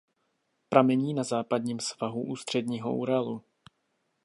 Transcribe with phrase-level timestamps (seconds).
[0.69, 3.43] Pramení na západním svahu Středního Uralu.